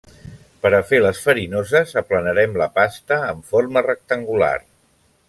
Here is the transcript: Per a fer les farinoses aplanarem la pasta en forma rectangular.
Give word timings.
Per 0.61 0.69
a 0.77 0.79
fer 0.91 0.99
les 1.05 1.19
farinoses 1.25 1.93
aplanarem 2.01 2.57
la 2.63 2.69
pasta 2.79 3.21
en 3.27 3.45
forma 3.51 3.85
rectangular. 3.89 4.53